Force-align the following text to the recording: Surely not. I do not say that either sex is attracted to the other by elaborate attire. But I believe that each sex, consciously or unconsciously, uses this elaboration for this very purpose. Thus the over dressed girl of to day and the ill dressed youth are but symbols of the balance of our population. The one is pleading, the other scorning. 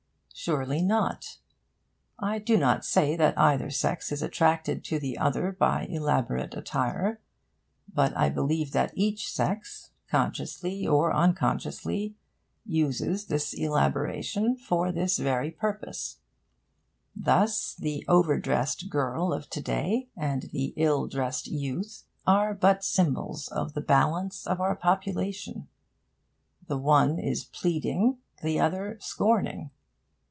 Surely 0.33 0.81
not. 0.81 1.37
I 2.17 2.39
do 2.39 2.57
not 2.57 2.83
say 2.83 3.15
that 3.15 3.37
either 3.37 3.69
sex 3.69 4.11
is 4.11 4.23
attracted 4.23 4.83
to 4.85 4.97
the 4.97 5.19
other 5.19 5.51
by 5.51 5.83
elaborate 5.85 6.55
attire. 6.55 7.19
But 7.93 8.17
I 8.17 8.29
believe 8.29 8.71
that 8.71 8.91
each 8.95 9.31
sex, 9.31 9.91
consciously 10.07 10.87
or 10.87 11.13
unconsciously, 11.15 12.15
uses 12.65 13.25
this 13.27 13.53
elaboration 13.53 14.55
for 14.55 14.91
this 14.91 15.19
very 15.19 15.51
purpose. 15.51 16.17
Thus 17.15 17.75
the 17.75 18.03
over 18.07 18.39
dressed 18.39 18.89
girl 18.89 19.33
of 19.33 19.47
to 19.51 19.61
day 19.61 20.09
and 20.17 20.43
the 20.53 20.73
ill 20.75 21.05
dressed 21.07 21.45
youth 21.49 22.03
are 22.25 22.55
but 22.55 22.83
symbols 22.83 23.47
of 23.49 23.73
the 23.75 23.81
balance 23.81 24.47
of 24.47 24.59
our 24.59 24.75
population. 24.75 25.67
The 26.67 26.79
one 26.79 27.19
is 27.19 27.43
pleading, 27.43 28.17
the 28.41 28.59
other 28.59 28.97
scorning. 28.99 29.69